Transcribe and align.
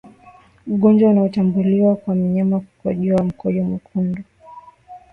ugonjwa 0.67 1.09
unaotambuliwa 1.09 1.95
kwa 1.95 2.15
mnyama 2.15 2.59
kukojoa 2.59 3.23
mkojo 3.23 3.63
mwekundu 3.63 4.23